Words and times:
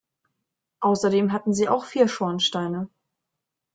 Außerdem 0.79 1.31
hatten 1.31 1.53
sie 1.53 1.69
auch 1.69 1.85
vier 1.85 2.07
Schornsteine. 2.07 2.89